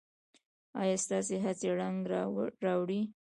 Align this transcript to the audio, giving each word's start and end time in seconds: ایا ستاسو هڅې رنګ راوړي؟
ایا 0.81 0.95
ستاسو 1.03 1.35
هڅې 1.43 1.69
رنګ 1.79 1.97
راوړي؟ 2.65 3.01